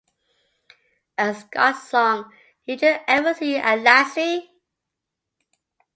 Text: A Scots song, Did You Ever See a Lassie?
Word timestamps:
A 1.19 1.35
Scots 1.35 1.89
song, 1.89 2.31
Did 2.65 2.81
You 2.81 2.95
Ever 3.07 3.35
See 3.35 3.57
a 3.59 3.75
Lassie? 3.75 4.49